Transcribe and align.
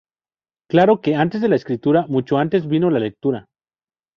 Claro 0.67 0.99
que 0.99 1.13
"antes 1.13 1.41
de 1.41 1.47
la 1.47 1.55
escritura, 1.55 2.07
mucho 2.07 2.39
antes, 2.39 2.67
vino 2.67 2.89
la 2.89 2.97
lectura. 2.97 3.45